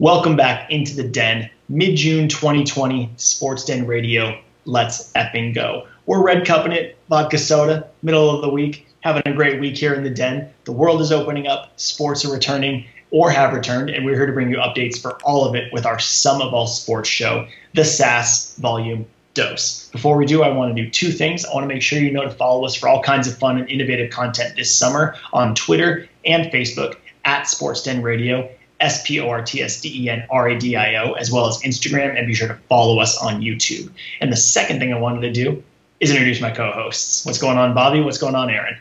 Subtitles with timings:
[0.00, 1.50] Welcome back into the den.
[1.68, 4.40] Mid June 2020, Sports Den Radio.
[4.64, 5.88] Let's effing go.
[6.06, 9.92] We're red cupping it, vodka soda, middle of the week, having a great week here
[9.92, 10.50] in the den.
[10.64, 14.32] The world is opening up, sports are returning or have returned, and we're here to
[14.32, 17.84] bring you updates for all of it with our Sum of All Sports show, the
[17.84, 19.04] SAS Volume
[19.34, 19.90] Dose.
[19.92, 21.44] Before we do, I want to do two things.
[21.44, 23.58] I want to make sure you know to follow us for all kinds of fun
[23.58, 28.48] and innovative content this summer on Twitter and Facebook at Sports Den Radio
[28.80, 31.30] S P O R T S D E N R A D I O, as
[31.30, 33.90] well as Instagram, and be sure to follow us on YouTube.
[34.20, 35.62] And the second thing I wanted to do
[36.00, 37.24] is introduce my co hosts.
[37.26, 38.00] What's going on, Bobby?
[38.00, 38.78] What's going on, Aaron?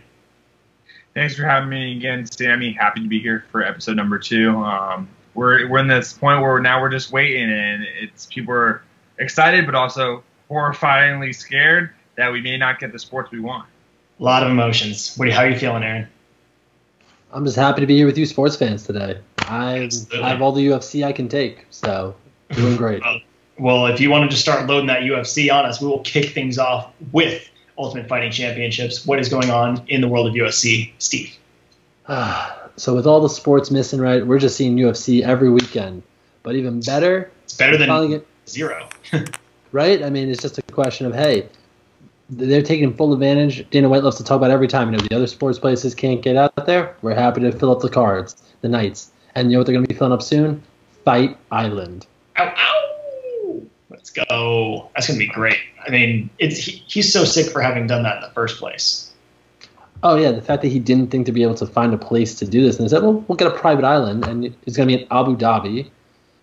[1.14, 2.72] Thanks for having me again, Sammy.
[2.72, 4.56] Happy to be here for episode number two.
[4.58, 8.84] Um, we're, we're in this point where now we're just waiting, and it's people are
[9.18, 13.68] excited, but also horrifyingly scared that we may not get the sports we want.
[14.20, 15.16] A lot of emotions.
[15.18, 16.08] What, how are you feeling, Aaron?
[17.32, 19.20] I'm just happy to be here with you sports fans today.
[19.50, 22.16] I I have all the UFC I can take, so
[22.52, 23.02] doing great.
[23.60, 26.30] well, if you want to just start loading that UFC on us, we will kick
[26.30, 29.06] things off with Ultimate Fighting Championships.
[29.06, 31.36] What is going on in the world of UFC, Steve?
[32.76, 36.04] so with all the sports missing, right, we're just seeing UFC every weekend.
[36.44, 38.88] But even better, it's better than get, zero.
[39.72, 40.04] right?
[40.04, 41.50] I mean, it's just a question of hey,
[42.30, 43.68] they're taking full advantage.
[43.72, 44.92] Dana White loves to talk about every time.
[44.92, 46.96] You know, the other sports places can't get out there.
[47.02, 49.12] We're happy to fill up the cards, the nights.
[49.36, 50.62] And you know what they're going to be filling up soon?
[51.06, 52.06] Fight Island.
[52.38, 53.62] Ow, ow.
[53.90, 54.90] Let's go.
[54.96, 55.60] That's going to be great.
[55.86, 59.12] I mean, it's he, he's so sick for having done that in the first place.
[60.02, 62.36] Oh yeah, the fact that he didn't think to be able to find a place
[62.36, 64.88] to do this, and he said, "Well, we'll get a private island, and it's going
[64.88, 65.90] to be in Abu Dhabi."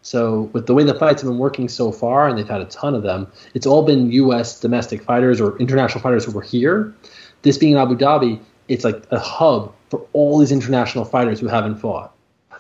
[0.03, 2.67] So with the way the fights have been working so far, and they've had a
[2.67, 4.61] ton of them, it's all been U.S.
[4.61, 6.95] domestic fighters or international fighters who were here.
[7.43, 11.49] This being in Abu Dhabi, it's like a hub for all these international fighters who
[11.49, 12.13] haven't fought.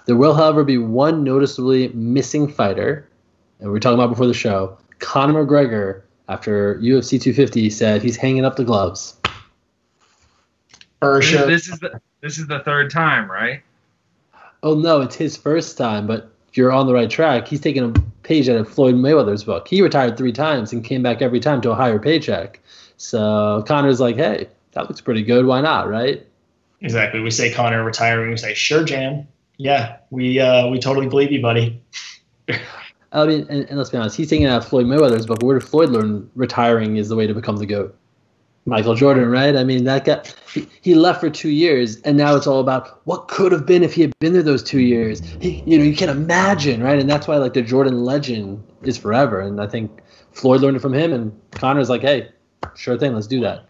[0.07, 3.09] There will, however, be one noticeably missing fighter,
[3.59, 4.79] and we were talking about before the show.
[5.01, 9.17] Conor McGregor, after UFC 250, said he's hanging up the gloves.
[11.01, 11.47] For sure.
[11.47, 13.63] This is the this is the third time, right?
[14.63, 17.49] Oh no, it's his first time, but you're on the right track.
[17.49, 19.69] He's taking a page out of Floyd Mayweather's book.
[19.69, 22.61] He retired three times and came back every time to a higher paycheck.
[22.97, 25.45] So Conor's like, hey, that looks pretty good.
[25.47, 26.27] Why not, right?
[26.81, 27.21] Exactly.
[27.21, 28.31] We say Conor retiring.
[28.31, 29.29] We say, sure, Jam
[29.59, 31.81] yeah, we uh, we totally believe you, buddy.
[33.13, 35.43] I mean, and, and, let's be honest, he's taking out Floyd Mayweather's book.
[35.43, 37.97] Where did Floyd learn retiring is the way to become the goat?
[38.67, 39.57] Michael Jordan, right?
[39.57, 40.23] I mean, that guy,
[40.53, 43.85] he, he left for two years, and now it's all about what could have been
[43.85, 45.23] if he had been there those two years.
[45.41, 46.99] He, you know, you can't imagine, right?
[46.99, 49.41] And that's why like the Jordan legend is forever.
[49.41, 50.03] And I think
[50.33, 52.29] Floyd learned it from him, and Conor's like, hey,
[52.75, 53.67] sure thing, let's do that.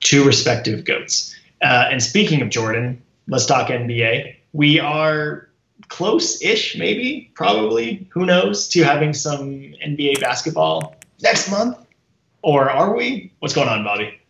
[0.00, 1.36] Two respective goats.
[1.62, 5.48] Uh, and speaking of Jordan, let's talk NBA we are
[5.88, 9.50] close-ish, maybe, probably, who knows, to having some
[9.84, 11.78] NBA basketball next month,
[12.42, 13.32] or are we?
[13.40, 14.20] What's going on, Bobby?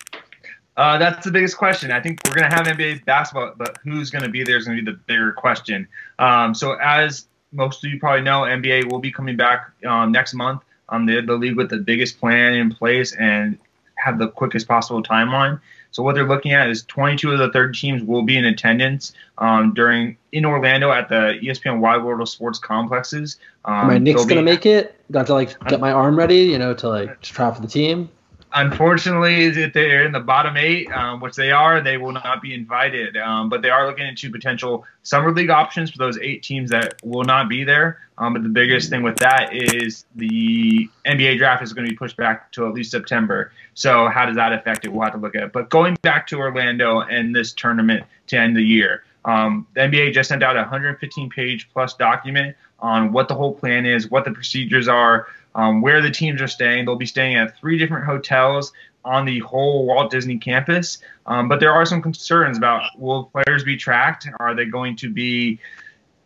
[0.77, 1.91] Uh, that's the biggest question.
[1.91, 4.67] I think we're going to have NBA basketball, but who's going to be there is
[4.67, 5.87] going to be the bigger question.
[6.19, 10.35] Um, so, as most of you probably know, NBA will be coming back um, next
[10.35, 10.63] month.
[10.89, 13.59] Um, they're the league with the biggest plan in place and
[13.97, 15.61] have the quickest possible timeline.
[15.93, 19.13] So what they're looking at is 22 of the 30 teams will be in attendance
[19.39, 23.39] um, during in Orlando at the ESPN Wide World of Sports complexes.
[23.65, 24.95] Um, my Knicks gonna make it?
[25.11, 28.09] Got to like get my arm ready, you know, to like try for the team.
[28.53, 32.53] Unfortunately, if they're in the bottom eight, um, which they are, they will not be
[32.53, 33.17] invited.
[33.17, 36.95] Um, but they are looking into potential summer league options for those eight teams that
[37.05, 38.01] will not be there.
[38.19, 41.97] Um, but the biggest thing with that is the NBA draft is going to be
[41.97, 43.53] pushed back to at least September.
[43.75, 44.93] So how does that affect it?
[44.93, 45.53] We'll have to look at it.
[45.53, 50.13] But going back to Orlando and this tournament to end the year, um, the NBA
[50.13, 54.25] just sent out a 115 page plus document on what the whole plan is, what
[54.25, 56.85] the procedures are um, where the teams are staying.
[56.85, 58.73] They'll be staying at three different hotels
[59.05, 60.99] on the whole Walt Disney campus.
[61.27, 64.29] Um, but there are some concerns about will players be tracked?
[64.39, 65.59] Are they going to be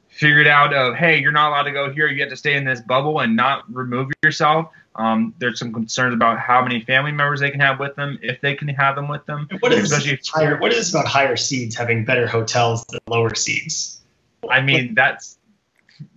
[0.09, 2.07] figured out of, hey, you're not allowed to go here.
[2.07, 4.69] You have to stay in this bubble and not remove yourself.
[4.97, 8.41] Um, there's some concerns about how many family members they can have with them, if
[8.41, 9.49] they can have them with them.
[9.59, 14.01] What is, Especially higher, what is about higher seeds having better hotels than lower seeds?
[14.49, 15.39] I mean, that's.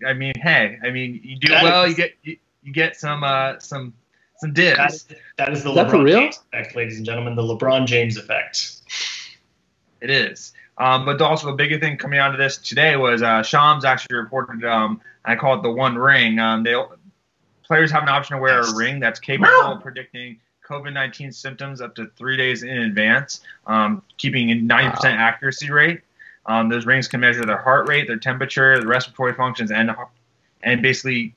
[0.05, 2.37] I mean, hey, I mean, you do that well, is, you get you,
[2.67, 3.93] you get some uh, some
[4.39, 4.77] some dibs.
[4.77, 5.05] That is,
[5.37, 7.35] that is the is LeBron James effect, ladies and gentlemen.
[7.35, 8.81] The LeBron James effect.
[10.01, 10.53] It is.
[10.77, 14.17] Um, but also the bigger thing coming out of this today was uh, Shams actually
[14.17, 14.63] reported.
[14.63, 16.37] Um, I call it the one ring.
[16.37, 16.75] Um, they
[17.63, 20.39] players have an option to wear a ring that's capable of predicting
[20.69, 25.71] COVID nineteen symptoms up to three days in advance, um, keeping a ninety percent accuracy
[25.71, 26.01] rate.
[26.45, 29.89] Um, those rings can measure their heart rate, their temperature, the respiratory functions, and
[30.61, 31.33] and basically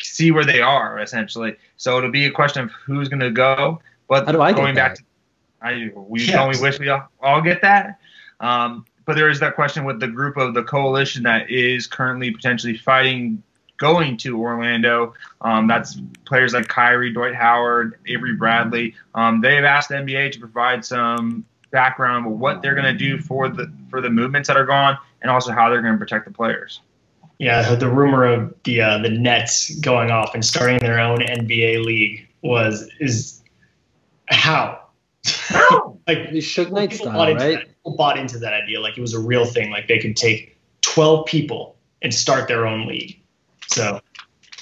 [0.00, 1.56] see where they are essentially.
[1.76, 3.80] So it'll be a question of who's going to go.
[4.08, 5.02] But How do I going back to,
[5.62, 6.42] I we Yeah.
[6.42, 7.98] only wish we all, all get that.
[8.40, 12.30] Um, but there is that question with the group of the coalition that is currently
[12.30, 13.42] potentially fighting
[13.78, 15.14] going to Orlando.
[15.40, 18.94] Um, that's players like Kyrie, Dwight Howard, Avery Bradley.
[19.14, 23.18] Um, they've asked the NBA to provide some background of what they're going to do
[23.18, 26.24] for the for the movements that are gone, and also how they're going to protect
[26.26, 26.80] the players.
[27.38, 31.84] Yeah, the rumor of the uh, the Nets going off and starting their own NBA
[31.84, 33.42] league was is
[34.26, 34.80] how
[36.06, 37.58] like The Suge Knight people style, bought into right?
[37.58, 37.68] that.
[37.68, 39.70] People bought into that idea like it was a real thing.
[39.70, 43.20] Like they could take twelve people and start their own league.
[43.68, 44.00] So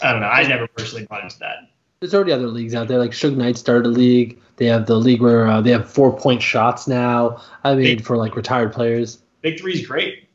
[0.02, 0.28] I don't know.
[0.28, 1.56] I never personally bought into that.
[2.00, 2.98] There's already other leagues out there.
[2.98, 4.38] Like Suge Knight started a league.
[4.56, 7.40] They have the league where uh, they have four point shots now.
[7.64, 10.28] I mean, Big- for like retired players, Big Three is great.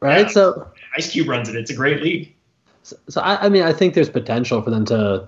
[0.00, 0.26] right?
[0.26, 0.32] Yeah.
[0.32, 1.54] So, Ice Cube runs it.
[1.56, 2.34] It's a great league.
[2.82, 5.26] so, so I, I mean, I think there's potential for them to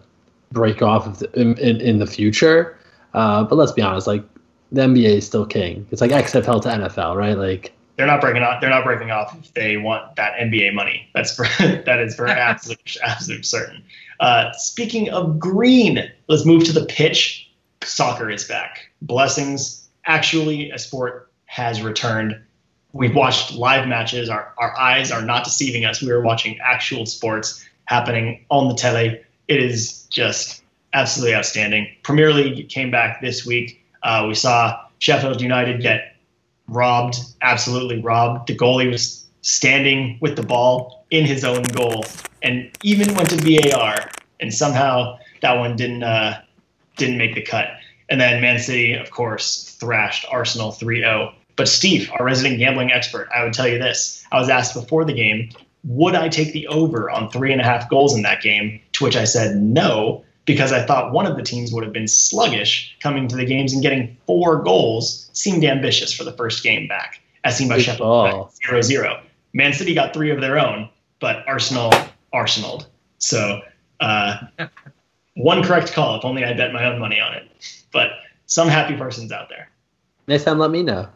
[0.53, 2.79] break off of the, in, in, in the future.
[3.15, 4.25] Uh, but let's be honest, like
[4.71, 5.87] the NBA is still king.
[5.91, 7.37] It's like XFL to NFL, right?
[7.37, 8.61] Like, They're not breaking off.
[8.61, 11.09] They're not breaking off if they want that NBA money.
[11.15, 13.83] That's for that is for absolute absolute certain.
[14.21, 17.51] Uh, speaking of green, let's move to the pitch.
[17.83, 18.89] Soccer is back.
[19.03, 19.89] Blessings.
[20.07, 22.41] Actually, a sport has returned.
[22.93, 24.29] We've watched live matches.
[24.29, 26.03] Our our eyes are not deceiving us.
[26.03, 29.21] We are watching actual sports happening on the tele.
[29.49, 30.63] It is just
[30.93, 31.89] absolutely outstanding.
[32.03, 33.83] Premier League came back this week.
[34.03, 36.17] Uh, we saw Sheffield United get
[36.69, 38.49] robbed, absolutely robbed.
[38.49, 42.05] The goalie was standing with the ball in his own goal,
[42.43, 44.11] and even went to VAR,
[44.41, 46.41] and somehow that one didn't uh,
[46.97, 47.69] didn't make the cut.
[48.09, 51.33] And then Man City, of course, thrashed Arsenal 3-0.
[51.57, 55.05] But Steve, our resident gambling expert, I would tell you this: I was asked before
[55.05, 55.51] the game,
[55.85, 58.81] would I take the over on three and a half goals in that game?
[58.93, 62.09] To which I said no, because I thought one of the teams would have been
[62.09, 66.89] sluggish coming to the games and getting four goals seemed ambitious for the first game
[66.89, 68.53] back, as seen by Good Sheffield ball.
[68.69, 69.21] 0-0.
[69.53, 70.89] Man City got three of their own,
[71.21, 71.93] but Arsenal
[72.33, 72.87] arsenaled.
[73.19, 73.61] So
[74.01, 74.39] uh,
[75.35, 76.17] one correct call.
[76.17, 77.49] If only I bet my own money on it.
[77.93, 78.11] But
[78.47, 79.69] some happy persons out there.
[80.27, 81.09] next time, let me know.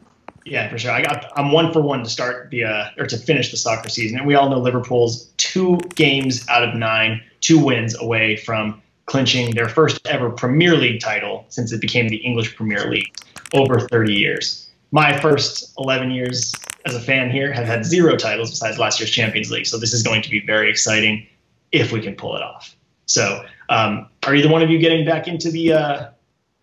[0.47, 0.93] Yeah, for sure.
[0.93, 1.33] I got.
[1.37, 4.27] I'm one for one to start the uh, or to finish the soccer season, and
[4.27, 9.69] we all know Liverpool's two games out of nine, two wins away from clinching their
[9.69, 13.13] first ever Premier League title since it became the English Premier League
[13.55, 14.69] over 30 years.
[14.93, 16.55] My first 11 years
[16.85, 19.93] as a fan here have had zero titles besides last year's Champions League, so this
[19.93, 21.27] is going to be very exciting
[21.73, 22.77] if we can pull it off.
[23.07, 26.11] So, um, are either one of you getting back into the uh,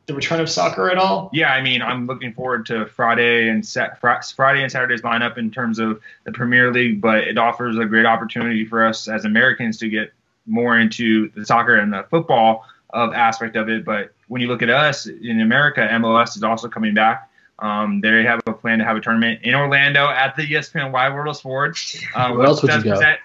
[0.06, 1.30] the return of soccer at all?
[1.34, 5.38] Yeah, I mean, I'm looking forward to Friday and Sat- Fri- Friday and Saturday's lineup
[5.38, 9.26] in terms of the Premier League, but it offers a great opportunity for us as
[9.26, 10.12] Americans to get
[10.46, 13.86] more into the soccer and the football of aspect of it.
[13.86, 17.30] But when you look at us in America, MLS is also coming back.
[17.60, 21.14] Um, they have a plan to have a tournament in Orlando at the ESPN Wide
[21.14, 22.04] World of Sports.
[22.14, 22.90] Um, Where else would you go?
[22.92, 23.20] present-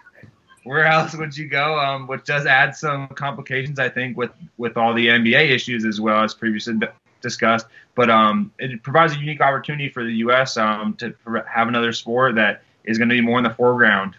[0.68, 1.78] where else would you go?
[1.78, 5.98] Um, which does add some complications, I think, with with all the NBA issues as
[5.98, 6.86] well as previously d-
[7.22, 7.66] discussed.
[7.94, 10.58] But um, it provides a unique opportunity for the U.S.
[10.58, 14.14] Um, to pr- have another sport that is going to be more in the foreground.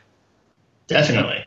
[0.87, 1.37] Definitely.
[1.37, 1.45] I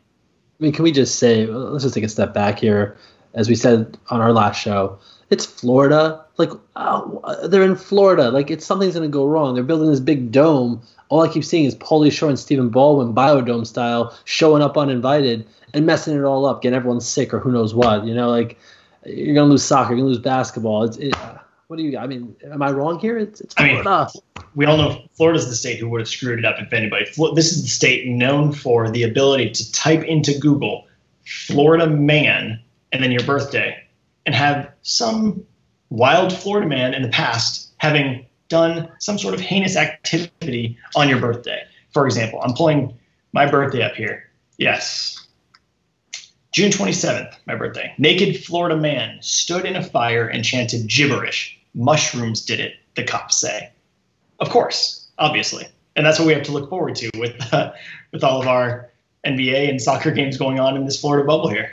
[0.59, 2.97] mean, can we just say, let's just take a step back here.
[3.33, 6.22] As we said on our last show, it's Florida.
[6.37, 8.31] Like, oh, they're in Florida.
[8.31, 9.53] Like, it's something's going to go wrong.
[9.53, 10.81] They're building this big dome.
[11.09, 15.45] All I keep seeing is Pauly Shore and Stephen Baldwin, Biodome style, showing up uninvited
[15.73, 18.05] and messing it all up, getting everyone sick or who knows what.
[18.05, 18.57] You know, like,
[19.05, 20.83] you're going to lose soccer, you're going to lose basketball.
[20.83, 21.15] It's, it,
[21.67, 23.17] what do you, I mean, am I wrong here?
[23.17, 24.11] It's, it's I mean, Florida.
[24.55, 27.05] we all know Florida's the state who would have screwed it up if anybody.
[27.35, 30.87] This is the state known for the ability to type into Google
[31.25, 32.59] Florida man
[32.91, 33.77] and then your birthday
[34.25, 35.45] and have some
[35.93, 41.19] wild Florida man in the past having done some sort of heinous activity on your
[41.19, 41.63] birthday.
[41.93, 42.97] For example, I'm pulling
[43.31, 44.27] my birthday up here.
[44.57, 45.19] Yes.
[46.51, 47.93] June 27th, my birthday.
[47.99, 51.59] Naked Florida man stood in a fire and chanted gibberish.
[51.75, 53.71] Mushrooms did it, the cops say.
[54.39, 57.73] Of course, obviously, and that's what we have to look forward to with uh,
[58.11, 58.89] with all of our
[59.25, 61.71] NBA and soccer games going on in this Florida bubble here.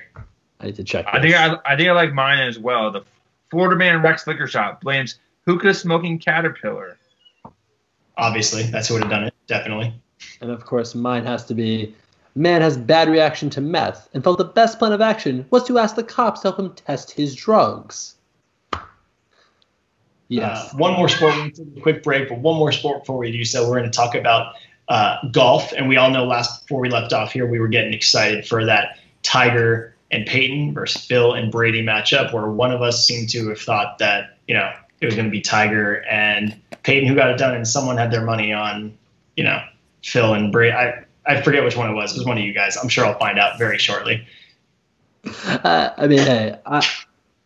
[0.60, 1.06] I need to check.
[1.10, 1.34] I think.
[1.34, 2.90] I, I think I like mine as well.
[2.90, 3.02] The
[3.50, 6.96] Florida man wrecks Liquor Shop blames hookah smoking caterpillar.
[8.16, 9.34] Obviously, that's who would have done it.
[9.46, 9.94] Definitely.
[10.40, 11.94] And of course, mine has to be
[12.34, 15.78] man has bad reaction to meth and felt the best plan of action was to
[15.78, 18.16] ask the cops to help him test his drugs.
[20.28, 20.72] Yes.
[20.72, 21.34] Uh, one more sport.
[21.34, 23.68] We're going to take a quick break, but one more sport before we do so.
[23.68, 24.54] We're going to talk about
[24.88, 27.92] uh, golf, and we all know last before we left off here, we were getting
[27.92, 33.06] excited for that Tiger and Peyton versus Phil and Brady matchup, where one of us
[33.06, 37.08] seemed to have thought that you know it was going to be Tiger and Peyton
[37.08, 38.96] who got it done, and someone had their money on
[39.36, 39.62] you know
[40.04, 40.72] Phil and Brady.
[40.72, 42.12] I I forget which one it was.
[42.12, 42.76] It was one of you guys.
[42.76, 44.26] I'm sure I'll find out very shortly.
[45.46, 46.86] Uh, I mean, hey, I,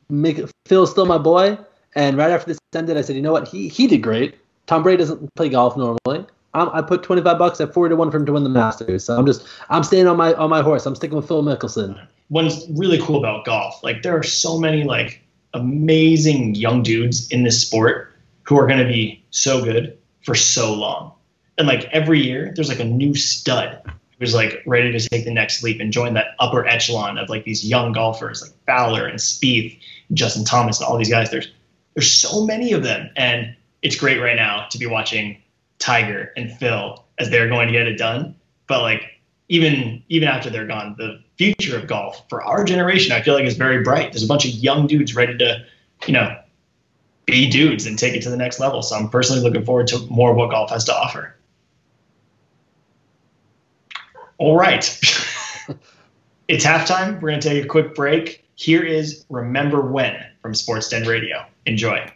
[0.08, 1.58] make, Phil's still my boy.
[1.96, 3.48] And right after this ended, I said, you know what?
[3.48, 4.36] He he did great.
[4.66, 6.26] Tom Brady doesn't play golf normally.
[6.54, 9.04] I'm, i put 25 bucks at 40 to one for him to win the Masters.
[9.04, 10.86] So I'm just I'm staying on my on my horse.
[10.86, 12.06] I'm sticking with Phil Mickelson.
[12.28, 17.44] What's really cool about golf, like there are so many like amazing young dudes in
[17.44, 21.12] this sport who are going to be so good for so long.
[21.58, 23.80] And like every year, there's like a new stud
[24.18, 27.44] who's like ready to take the next leap and join that upper echelon of like
[27.44, 31.30] these young golfers like Fowler and Spieth, and Justin Thomas, and all these guys.
[31.30, 31.50] There's
[31.94, 35.40] there's so many of them, and it's great right now to be watching
[35.78, 38.34] Tiger and Phil as they're going to get it done.
[38.66, 39.02] But like
[39.48, 43.44] even even after they're gone, the future of golf for our generation, I feel like
[43.44, 44.12] is very bright.
[44.12, 45.64] There's a bunch of young dudes ready to,
[46.06, 46.38] you know,
[47.26, 48.82] be dudes and take it to the next level.
[48.82, 51.36] So I'm personally looking forward to more of what golf has to offer.
[54.38, 54.84] All right.
[56.48, 57.20] it's halftime.
[57.20, 58.44] We're going to take a quick break.
[58.56, 61.44] Here is Remember When from Sports Den Radio.
[61.66, 62.10] Enjoy.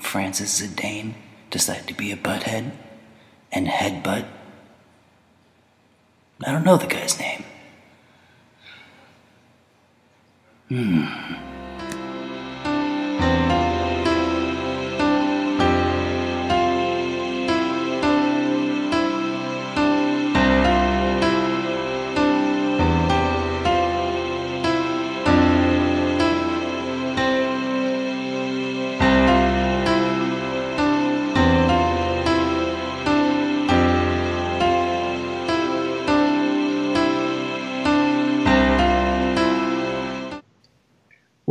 [0.00, 1.14] Francis Zidane
[1.50, 2.72] decided to be a butthead
[3.52, 4.26] and headbutt.
[6.44, 7.44] I don't know the guy's name.
[10.68, 11.57] Hmm.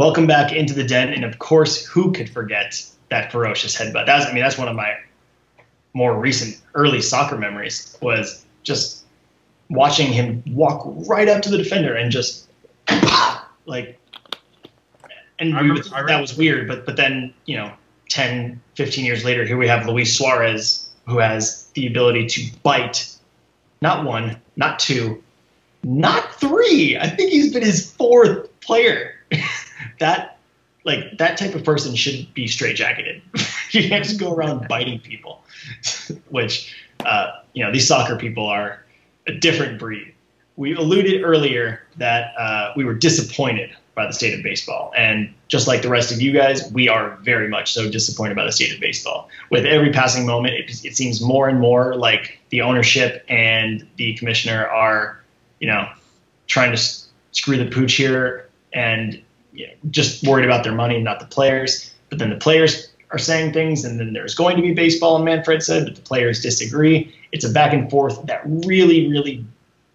[0.08, 4.06] Welcome back into the den, and of course, who could forget that ferocious headbutt?
[4.06, 4.96] That's I mean, that's one of my
[5.94, 9.04] more recent early soccer memories was just
[9.70, 12.48] watching him walk right up to the defender and just
[13.66, 14.00] like
[15.40, 17.74] and we, remember, that was weird but but then you know
[18.08, 23.14] 10 15 years later here we have luis suarez who has the ability to bite
[23.82, 25.22] not one not two
[25.84, 26.98] not three.
[27.00, 29.17] I think he's been his fourth player
[30.00, 30.38] that
[30.84, 33.22] like that type of person should be straitjacketed.
[33.72, 35.44] you can't just go around biting people,
[36.30, 36.76] which
[37.06, 38.84] uh, you know these soccer people are
[39.28, 40.14] a different breed.
[40.56, 45.68] We alluded earlier that uh, we were disappointed by the state of baseball, and just
[45.68, 48.74] like the rest of you guys, we are very much so disappointed by the state
[48.74, 49.30] of baseball.
[49.50, 54.14] With every passing moment, it, it seems more and more like the ownership and the
[54.16, 55.22] commissioner are,
[55.60, 55.90] you know,
[56.48, 56.82] trying to
[57.32, 59.22] screw the pooch here and
[59.58, 61.92] you know, just worried about their money, not the players.
[62.10, 65.26] But then the players are saying things, and then there's going to be baseball, and
[65.26, 67.14] Manfred said, but the players disagree.
[67.32, 69.44] It's a back and forth that really, really,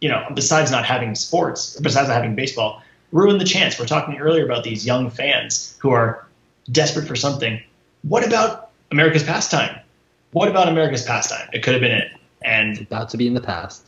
[0.00, 3.78] you know, besides not having sports, besides not having baseball, ruin the chance.
[3.78, 6.26] We're talking earlier about these young fans who are
[6.70, 7.60] desperate for something.
[8.02, 9.78] What about America's pastime?
[10.32, 11.48] What about America's pastime?
[11.52, 12.10] It could have been it.
[12.42, 13.86] And it's about to be in the past.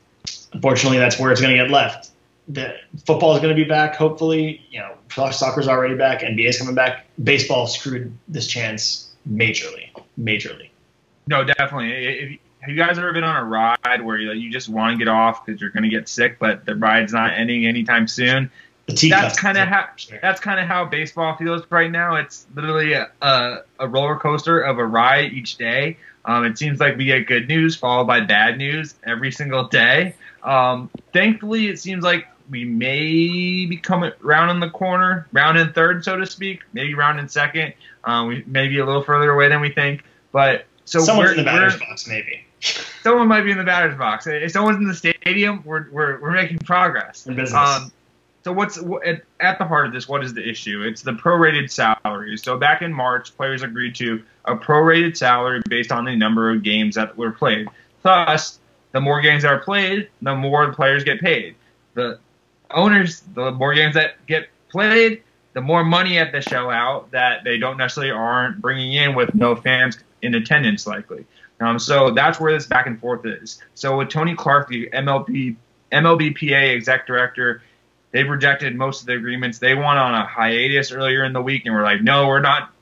[0.52, 2.11] Unfortunately, that's where it's going to get left
[2.49, 2.75] the
[3.07, 3.97] football is going to be back.
[3.97, 4.97] Hopefully, you know,
[5.31, 6.21] soccer's already back.
[6.21, 7.07] NBA is coming back.
[7.23, 10.71] Baseball screwed this chance majorly, majorly.
[11.27, 11.93] No, definitely.
[11.93, 14.99] If, have you guys ever been on a ride where you, you just want to
[14.99, 18.51] get off because you're going to get sick, but the ride's not ending anytime soon?
[18.87, 20.19] that's kind of how sure.
[20.21, 22.17] that's kind of how baseball feels right now.
[22.17, 25.97] It's literally a, a, a roller coaster of a ride each day.
[26.25, 30.15] Um, it seems like we get good news followed by bad news every single day.
[30.43, 35.73] Um, thankfully, it seems like we may be coming round in the corner, round in
[35.73, 37.75] third, so to speak, maybe round in second.
[38.05, 41.37] Um, we may be a little further away than we think, but so someone's in
[41.39, 42.45] the batter's box, maybe.
[43.03, 44.27] someone might be in the batter's box.
[44.27, 47.27] If someone's in the stadium, we're we're, we're making progress.
[47.27, 47.59] In business.
[47.59, 47.93] Um,
[48.45, 48.79] so what's
[49.41, 50.07] at the heart of this?
[50.07, 50.83] What is the issue?
[50.83, 52.43] It's the prorated salaries.
[52.43, 56.63] So back in March, players agreed to a prorated salary based on the number of
[56.63, 57.69] games that were played.
[58.03, 58.59] Thus,
[58.93, 61.57] the more games that are played, the more the players get paid.
[61.95, 62.19] The
[62.75, 65.23] owners, the more games that get played,
[65.54, 69.35] the more money at the show out that they don't necessarily aren't bringing in with
[69.35, 71.25] no fans in attendance likely.
[71.61, 73.62] Um, so that's where this back and forth is.
[73.75, 75.57] So with Tony Clark, the MLB
[75.93, 77.62] MLBPA exec director,
[78.11, 79.59] they've rejected most of the agreements.
[79.59, 82.73] They went on a hiatus earlier in the week and we're like, no, we're not,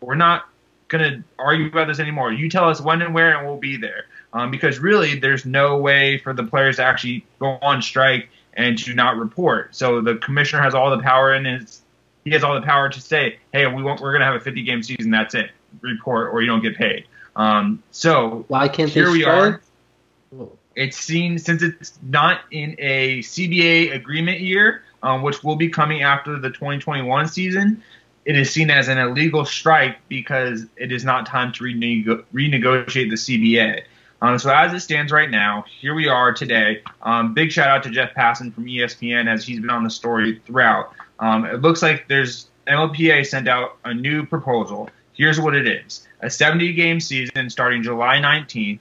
[0.00, 0.48] we're not
[0.88, 2.32] gonna argue about this anymore.
[2.32, 4.06] You tell us when and where, and we'll be there.
[4.32, 8.78] Um, because really, there's no way for the players to actually go on strike and
[8.78, 9.74] to not report.
[9.74, 11.82] So the commissioner has all the power in his,
[12.24, 14.62] he has all the power to say, hey, we want, we're gonna have a 50
[14.62, 15.10] game season.
[15.10, 15.50] That's it.
[15.80, 17.06] Report or you don't get paid.
[17.34, 19.54] Um, so why can't here they we strike?
[19.54, 20.48] are.
[20.74, 26.02] It's seen since it's not in a CBA agreement year, um, which will be coming
[26.02, 27.82] after the 2021 season.
[28.24, 33.10] It is seen as an illegal strike because it is not time to renego- renegotiate
[33.10, 33.82] the CBA.
[34.22, 36.82] Um, so as it stands right now, here we are today.
[37.02, 40.40] Um, big shout out to Jeff Passan from ESPN as he's been on the story
[40.46, 40.92] throughout.
[41.18, 44.88] Um, it looks like there's MLPA sent out a new proposal.
[45.12, 48.78] Here's what it is: a 70 game season starting July 19th.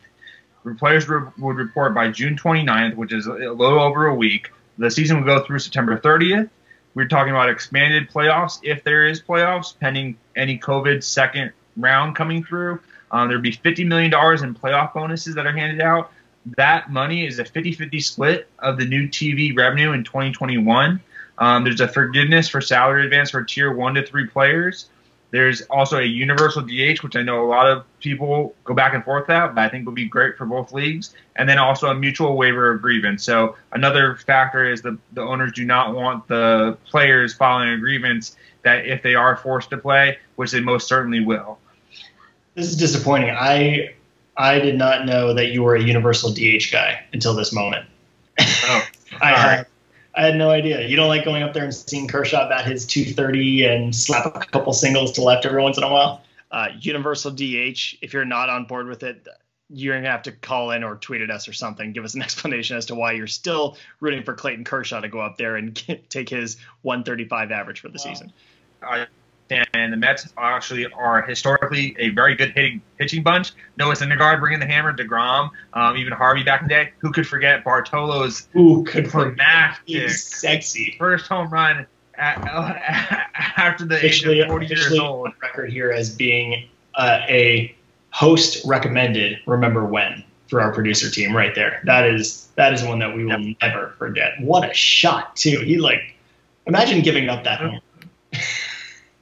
[0.64, 4.52] The players re- would report by June 29th, which is a little over a week.
[4.78, 6.52] The season would go through September 30th.
[6.94, 12.44] We're talking about expanded playoffs if there is playoffs, pending any COVID second round coming
[12.44, 12.80] through.
[13.12, 16.12] Um, there'd be $50 million in playoff bonuses that are handed out.
[16.58, 21.00] That money is a 50 50 split of the new TV revenue in 2021.
[21.38, 24.90] Um, there's a forgiveness for salary advance for tier one to three players.
[25.32, 29.04] There's also a universal DH, which I know a lot of people go back and
[29.04, 31.16] forth at, but I think would be great for both leagues.
[31.38, 33.24] And then also a mutual waiver of grievance.
[33.24, 38.86] So another factor is the, the owners do not want the players filing agreements that
[38.86, 41.60] if they are forced to play, which they most certainly will.
[42.56, 43.30] This is disappointing.
[43.32, 43.96] I
[44.38, 47.86] I did not know that you were a universal DH guy until this moment.
[48.40, 48.88] Oh,
[49.22, 49.66] I had right.
[50.16, 50.86] I had no idea.
[50.88, 54.40] You don't like going up there and seeing Kershaw bat his 230 and slap a
[54.40, 56.22] couple singles to left every once in a while.
[56.52, 57.96] Uh, universal DH.
[58.02, 59.26] If you're not on board with it,
[59.70, 61.94] you're gonna have to call in or tweet at us or something.
[61.94, 65.20] Give us an explanation as to why you're still rooting for Clayton Kershaw to go
[65.20, 68.34] up there and get, take his 135 average for the season.
[68.86, 69.06] Uh,
[69.52, 73.52] and the Mets actually are historically a very good hitting pitching bunch.
[73.78, 76.92] Noah Syndergaard bringing the hammer, Degrom, um, even Harvey back in the day.
[77.00, 80.96] Who could forget Bartolo's for climactic He's sexy.
[80.98, 81.86] first home run
[82.16, 82.38] at,
[83.58, 85.30] after the age of 40 years old?
[85.42, 87.76] record here as being uh, a
[88.12, 89.40] host recommended.
[89.46, 91.82] Remember when for our producer team right there.
[91.86, 94.34] That is that is one that we will never forget.
[94.42, 95.62] What a shot too.
[95.62, 96.16] He like
[96.68, 97.80] imagine giving up that home.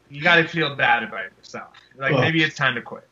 [0.09, 1.69] You got to feel bad about yourself.
[1.97, 2.21] Like Well.
[2.21, 3.07] maybe it's time to quit.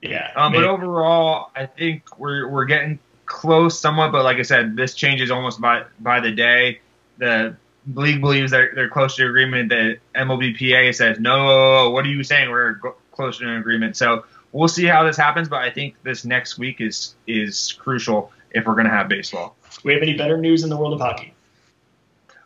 [0.00, 0.30] Yeah.
[0.36, 4.12] Um, but overall, I think we're we're getting close somewhat.
[4.12, 6.80] But like I said, this changes almost by by the day.
[7.18, 7.56] The
[7.92, 9.68] league believes that they're close to agreement.
[9.70, 11.90] The MLBPA says no.
[11.90, 12.50] What are you saying?
[12.50, 12.76] We're
[13.12, 13.96] close to an agreement.
[13.96, 15.48] So we'll see how this happens.
[15.48, 19.56] But I think this next week is is crucial if we're going to have baseball.
[19.72, 21.33] Do we have any better news in the world of hockey?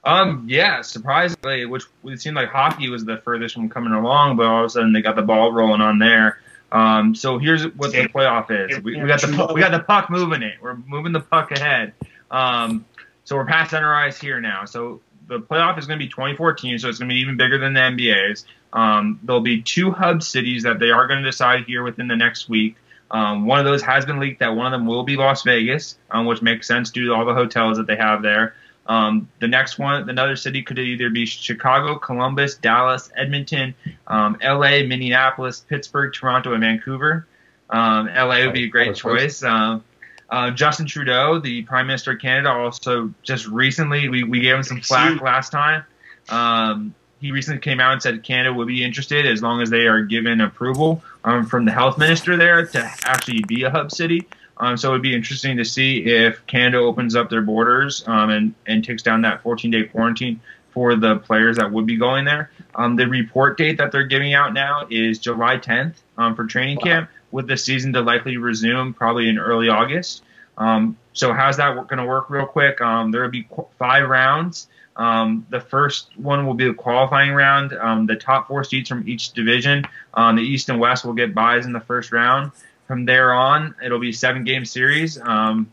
[0.08, 4.46] Um, yeah, surprisingly, which it seemed like hockey was the furthest from coming along, but
[4.46, 6.40] all of a sudden they got the ball rolling on there.
[6.72, 8.82] Um, so here's what the playoff is.
[8.82, 10.54] We, we got the we got the puck moving it.
[10.62, 11.92] We're moving the puck ahead.
[12.30, 12.86] Um,
[13.24, 14.64] so we're past center ice here now.
[14.64, 17.36] So the playoff is going to be 24 teams, so it's going to be even
[17.36, 18.46] bigger than the NBA's.
[18.72, 22.16] Um, there'll be two hub cities that they are going to decide here within the
[22.16, 22.76] next week.
[23.10, 25.98] Um, one of those has been leaked that one of them will be Las Vegas,
[26.10, 28.54] um, which makes sense due to all the hotels that they have there.
[28.88, 33.74] Um, the next one, another city could either be Chicago, Columbus, Dallas, Edmonton,
[34.06, 37.26] um, LA, Minneapolis, Pittsburgh, Toronto, and Vancouver.
[37.68, 39.42] Um, LA would be a great choice.
[39.42, 39.84] Um,
[40.30, 44.62] uh, Justin Trudeau, the Prime Minister of Canada, also just recently, we, we gave him
[44.62, 45.84] some flack last time.
[46.30, 49.86] Um, he recently came out and said Canada would be interested as long as they
[49.86, 54.26] are given approval um, from the health minister there to actually be a hub city.
[54.60, 58.30] Um, so it would be interesting to see if Canada opens up their borders um,
[58.30, 60.40] and, and takes down that 14 day quarantine
[60.70, 62.50] for the players that would be going there.
[62.74, 66.78] Um, the report date that they're giving out now is July 10th um, for training
[66.78, 70.22] camp, with the season to likely resume probably in early August.
[70.56, 72.80] Um, so how's that going to work real quick?
[72.80, 74.68] Um, there will be qu- five rounds.
[74.96, 77.72] Um, the first one will be the qualifying round.
[77.72, 81.34] Um, the top four seeds from each division, um, the East and West, will get
[81.34, 82.50] buys in the first round.
[82.88, 85.70] From there on, it'll be seven game series, um,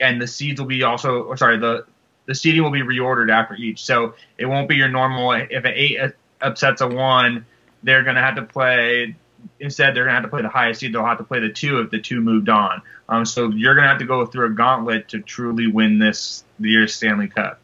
[0.00, 1.22] and the seeds will be also.
[1.22, 1.86] Or sorry, the
[2.26, 5.32] the seeding will be reordered after each, so it won't be your normal.
[5.32, 5.98] If an eight
[6.40, 7.46] upsets a one,
[7.84, 9.14] they're going to have to play.
[9.60, 10.92] Instead, they're going to have to play the highest seed.
[10.94, 12.82] They'll have to play the two if the two moved on.
[13.08, 16.44] Um, so you're going to have to go through a gauntlet to truly win this
[16.58, 17.60] year's Stanley Cup.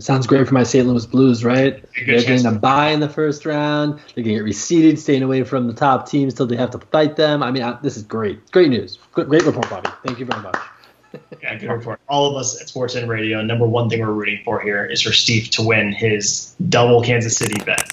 [0.00, 0.86] It sounds great for my St.
[0.88, 1.84] Louis Blues, right?
[2.06, 3.98] They're getting a bye in the first round.
[4.14, 6.78] They're going to get reseeded, staying away from the top teams till they have to
[6.78, 7.42] fight them.
[7.42, 8.50] I mean, I, this is great.
[8.50, 8.98] Great news.
[9.12, 9.90] Good- Great report, Bobby.
[10.06, 10.56] Thank you very much.
[11.42, 12.00] Yeah, good report.
[12.08, 15.02] All of us at Sports Den Radio, number one thing we're rooting for here is
[15.02, 17.86] for Steve to win his double Kansas City bet.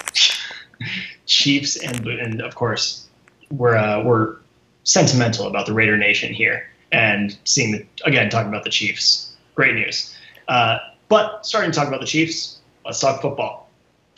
[1.26, 3.06] Chiefs and and of course
[3.52, 4.38] we're uh, we're
[4.86, 9.34] sentimental about the Raider Nation here and seeing the again talking about the Chiefs.
[9.56, 10.16] Great news.
[10.48, 10.78] Uh,
[11.10, 13.70] but starting to talk about the Chiefs, let's talk football.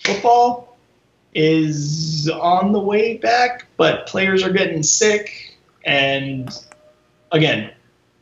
[0.04, 0.78] Football
[1.34, 6.50] is on the way back, but players are getting sick, and
[7.32, 7.72] again,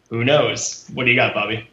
[0.09, 0.89] who knows?
[0.93, 1.69] What do you got, Bobby?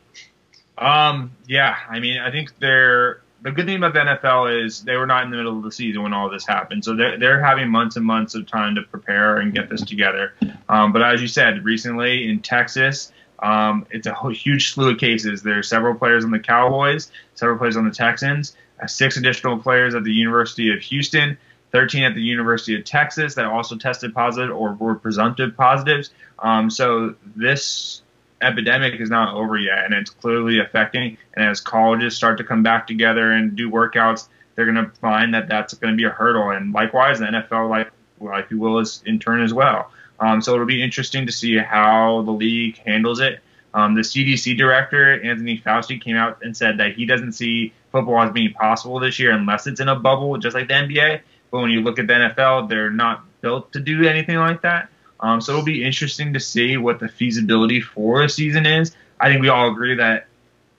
[0.79, 4.97] Um, yeah, I mean, I think they're the good thing about the NFL is they
[4.97, 7.45] were not in the middle of the season when all this happened, so they're they're
[7.45, 10.35] having months and months of time to prepare and get this together.
[10.69, 15.43] Um, but as you said, recently in Texas, um, it's a huge slew of cases.
[15.43, 19.59] There are several players on the Cowboys, several players on the Texans, uh, six additional
[19.59, 21.39] players at the University of Houston.
[21.73, 26.11] 13 at the University of Texas that also tested positive or were presumptive positives.
[26.39, 28.03] Um, so this
[28.41, 31.19] epidemic is not over yet, and it's clearly affecting.
[31.35, 35.35] And as colleges start to come back together and do workouts, they're going to find
[35.35, 36.51] that that's going to be a hurdle.
[36.51, 39.91] And likewise, the NFL, like like you will, is in turn as well.
[40.25, 43.41] Um, so it'll be interesting to see how the league handles it.
[43.75, 48.23] Um, the CDC director, Anthony Fauci, came out and said that he doesn't see football
[48.23, 51.21] as being possible this year unless it's in a bubble, just like the NBA.
[51.51, 54.89] But when you look at the NFL, they're not built to do anything like that.
[55.21, 58.95] Um, so it'll be interesting to see what the feasibility for a season is.
[59.21, 60.27] I think we all agree that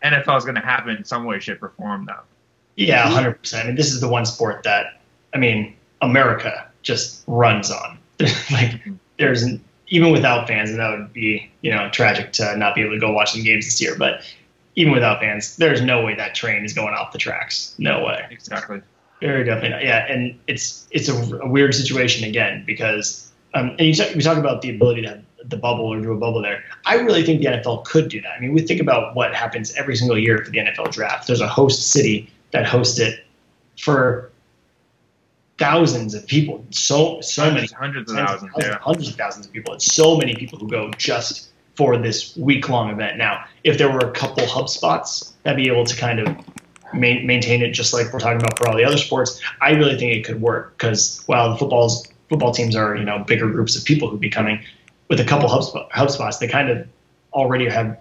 [0.03, 2.21] NFL is going to happen in some way, shape, or form, though.
[2.75, 3.63] Yeah, hundred percent.
[3.63, 5.01] I mean, this is the one sport that
[5.33, 7.99] I mean, America just runs on.
[8.51, 8.81] like,
[9.17, 9.45] there's
[9.87, 12.99] even without fans, and that would be you know tragic to not be able to
[12.99, 13.95] go watch some games this year.
[13.97, 14.21] But
[14.75, 17.75] even without fans, there's no way that train is going off the tracks.
[17.77, 18.25] No way.
[18.29, 18.81] Exactly.
[19.21, 19.83] Very definitely not.
[19.83, 24.21] Yeah, and it's it's a, a weird situation again because um, and you talk, we
[24.21, 26.63] talk about the ability to have the bubble or do a bubble there.
[26.85, 28.31] I really think the NFL could do that.
[28.35, 31.27] I mean, we think about what happens every single year for the NFL draft.
[31.27, 33.25] There's a host city that hosts it
[33.79, 34.31] for
[35.57, 36.65] thousands of people.
[36.69, 38.51] So so Hundreds, many hundreds of tens thousands.
[38.57, 38.77] Yeah.
[38.79, 39.73] hundreds of thousands of people.
[39.73, 43.17] It's so many people who go just for this week long event.
[43.17, 46.27] Now, if there were a couple hub spots that'd be able to kind of
[46.93, 49.97] ma- maintain it, just like we're talking about for all the other sports, I really
[49.97, 53.75] think it could work because while the footballs football teams are you know bigger groups
[53.75, 54.59] of people who'd be coming
[55.07, 56.87] with a couple hub, spot, hub spots, they kind of
[57.33, 57.99] already have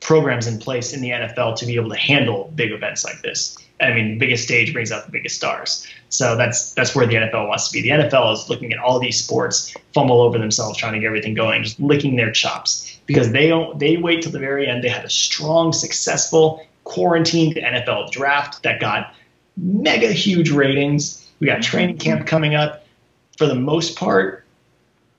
[0.00, 3.56] programs in place in the NFL to be able to handle big events like this.
[3.80, 5.86] I mean, biggest stage brings out the biggest stars.
[6.08, 7.82] So that's that's where the NFL wants to be.
[7.82, 11.34] The NFL is looking at all these sports, fumble over themselves, trying to get everything
[11.34, 13.78] going, just licking their chops because they don't.
[13.78, 14.84] They wait till the very end.
[14.84, 19.14] They had a strong, successful quarantined NFL draft that got
[19.56, 21.28] mega huge ratings.
[21.40, 22.86] We got training camp coming up.
[23.36, 24.44] For the most part,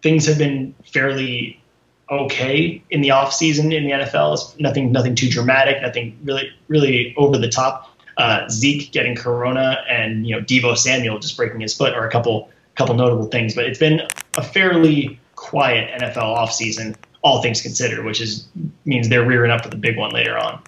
[0.02, 1.62] things have been fairly
[2.10, 4.34] okay in the off season in the NFL.
[4.34, 7.95] It's nothing, nothing too dramatic, nothing really, really over the top.
[8.18, 12.12] Uh, Zeke getting corona and you know Deebo Samuel just breaking his foot are a
[12.12, 13.56] couple, couple notable things.
[13.56, 14.02] But it's been
[14.38, 18.48] a fairly quiet NFL offseason, all things considered, which is
[18.86, 20.62] means they're rearing up for the big one later on.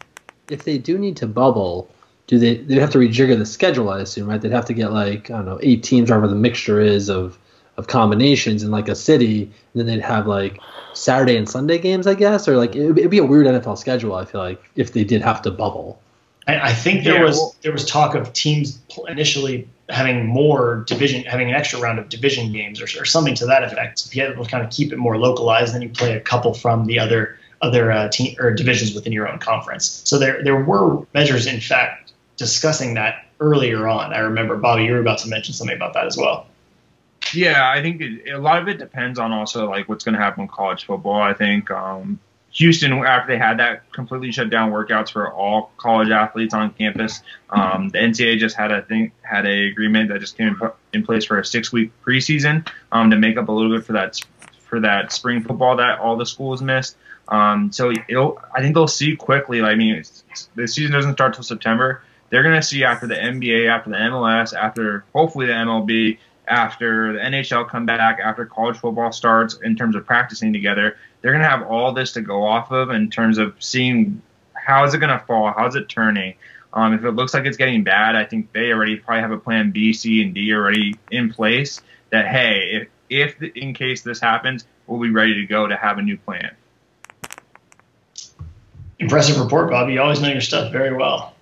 [0.49, 1.89] If they do need to bubble,
[2.27, 2.57] do they?
[2.57, 4.41] They have to rejigger the schedule, I assume, right?
[4.41, 7.37] They'd have to get like I don't know, eight teams, whatever the mixture is of
[7.77, 10.59] of combinations in like a city, and then they'd have like
[10.93, 14.15] Saturday and Sunday games, I guess, or like it'd, it'd be a weird NFL schedule.
[14.15, 15.99] I feel like if they did have to bubble.
[16.47, 20.83] I, I think there Yeah, was well- there was talk of teams initially having more
[20.87, 24.05] division, having an extra round of division games or, or something to that effect.
[24.05, 26.53] If you had to kind of keep it more localized, then you play a couple
[26.53, 30.01] from the other other uh, team or divisions within your own conference.
[30.05, 34.13] So there there were measures, in fact, discussing that earlier on.
[34.13, 36.47] I remember Bobby, you were about to mention something about that as well.
[37.33, 40.21] Yeah, I think it, a lot of it depends on also like what's going to
[40.21, 41.21] happen with college football.
[41.21, 42.19] I think um,
[42.57, 47.21] Houston, after they had that completely shut down workouts for all college athletes on campus,
[47.51, 51.05] um, the NCAA just had a thing had a agreement that just came in, in
[51.05, 54.19] place for a six week preseason um, to make up a little bit for that
[54.61, 56.97] for that spring football that all the schools missed.
[57.27, 59.61] Um, so I think they'll see quickly.
[59.61, 60.03] I mean,
[60.55, 62.01] the season doesn't start till September.
[62.31, 66.17] They're going to see after the NBA, after the MLS, after hopefully the MLB,
[66.47, 71.31] after the NHL come back, after college football starts in terms of practicing together, they're
[71.31, 74.21] going to have all this to go off of in terms of seeing
[74.53, 76.35] how is it going to fall, how's it turning.
[76.73, 79.37] Um, if it looks like it's getting bad, I think they already probably have a
[79.37, 81.81] plan B, C, and D already in place.
[82.09, 85.97] That hey, if if in case this happens, we'll be ready to go to have
[85.97, 86.51] a new plan.
[88.99, 89.93] Impressive report, Bobby.
[89.93, 91.33] You always know your stuff very well.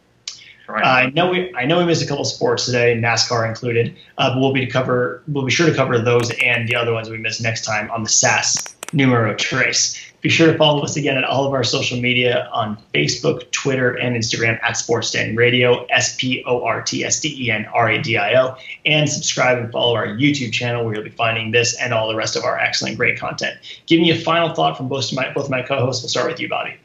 [0.67, 3.95] Uh, I know we I know we missed a couple sports today, NASCAR included.
[4.17, 6.93] Uh, but we'll be to cover we'll be sure to cover those and the other
[6.93, 10.01] ones we missed next time on the SAS Numero Tres.
[10.21, 13.93] Be sure to follow us again at all of our social media on Facebook, Twitter,
[13.93, 17.67] and Instagram at Sports SportsDen Radio, S P O R T S D E N
[17.71, 21.11] R A D I O, and subscribe and follow our YouTube channel where you'll be
[21.11, 23.55] finding this and all the rest of our excellent, great content.
[23.85, 26.01] Give me a final thought from both my both my co-hosts.
[26.01, 26.75] We'll start with you, Bobby.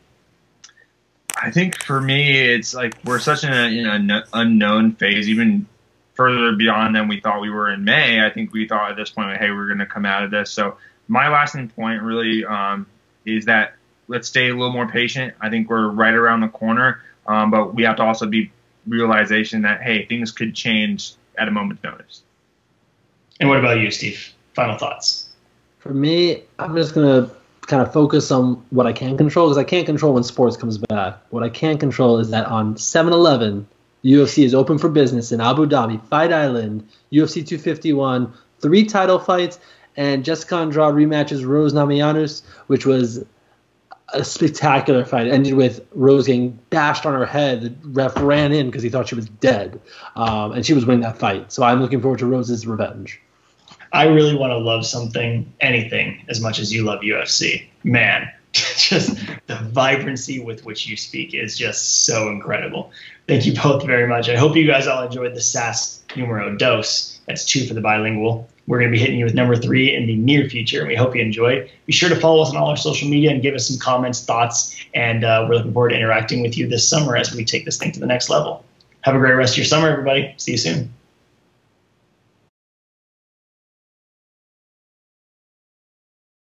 [1.42, 5.66] I think for me, it's like we're such in a you know unknown phase, even
[6.14, 8.24] further beyond than we thought we were in May.
[8.24, 10.50] I think we thought at this point, hey, we're going to come out of this.
[10.50, 10.76] So
[11.08, 12.86] my lasting point really um,
[13.24, 13.74] is that
[14.06, 15.32] let's stay a little more patient.
[15.40, 18.52] I think we're right around the corner, um, but we have to also be
[18.86, 22.22] realization that hey, things could change at a moment's notice.
[23.38, 24.34] And what about you, Steve?
[24.54, 25.30] Final thoughts.
[25.78, 27.30] For me, I'm just gonna
[27.62, 30.78] kind of focus on what I can control because I can't control when sports comes
[30.78, 31.18] back.
[31.30, 33.66] What I can control is that on 7-Eleven,
[34.04, 39.58] UFC is open for business in Abu Dhabi, Fight Island, UFC 251, three title fights,
[39.96, 43.24] and Jessica Andrade rematches Rose Namajunas, which was
[44.12, 45.26] a spectacular fight.
[45.26, 47.62] It ended with Rose getting bashed on her head.
[47.62, 49.80] The ref ran in because he thought she was dead,
[50.16, 51.52] um, and she was winning that fight.
[51.52, 53.20] So I'm looking forward to Rose's revenge.
[53.92, 57.66] I really want to love something, anything, as much as you love UFC.
[57.82, 62.90] Man, just the vibrancy with which you speak is just so incredible.
[63.26, 64.28] Thank you both very much.
[64.28, 67.20] I hope you guys all enjoyed the SAS numero dos.
[67.26, 68.48] That's two for the bilingual.
[68.66, 70.94] We're going to be hitting you with number three in the near future, and we
[70.94, 71.68] hope you enjoy.
[71.86, 74.24] Be sure to follow us on all our social media and give us some comments,
[74.24, 77.64] thoughts, and uh, we're looking forward to interacting with you this summer as we take
[77.64, 78.64] this thing to the next level.
[79.02, 80.34] Have a great rest of your summer, everybody.
[80.36, 80.92] See you soon.